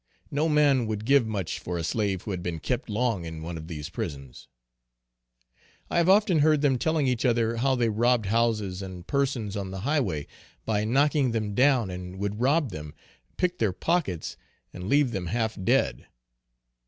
[0.31, 3.55] No man would give much for a slave who had been kept long in one
[3.55, 4.47] of these prisons.
[5.91, 9.69] I have often heard them telling each other how they robbed houses, and persons on
[9.69, 10.25] the high way,
[10.65, 12.95] by knocking them down, and would rob them,
[13.37, 14.37] pick their pockets,
[14.73, 16.07] and leave them half dead.